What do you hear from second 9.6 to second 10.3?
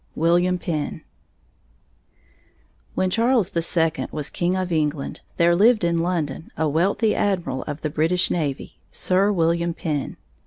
Penn.